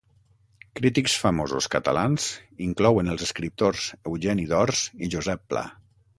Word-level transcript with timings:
Crítics 0.77 1.13
famosos 1.23 1.67
catalans 1.75 2.25
inclouen 2.69 3.13
els 3.17 3.27
escriptors 3.27 3.87
Eugeni 4.13 4.49
d'Ors 4.55 4.83
i 5.09 5.13
Josep 5.17 5.47
Pla. 5.55 5.65